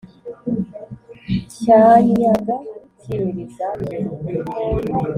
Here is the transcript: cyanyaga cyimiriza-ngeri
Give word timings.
cyanyaga 1.57 2.55
cyimiriza-ngeri 2.99 4.09